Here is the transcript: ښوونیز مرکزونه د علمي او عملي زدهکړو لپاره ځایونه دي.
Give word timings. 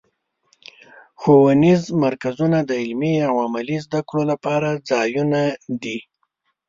ښوونیز 1.21 1.83
مرکزونه 2.03 2.59
د 2.69 2.71
علمي 2.81 3.13
او 3.29 3.33
عملي 3.45 3.77
زدهکړو 3.85 4.21
لپاره 4.31 4.69
ځایونه 4.89 5.41
دي. 5.83 5.97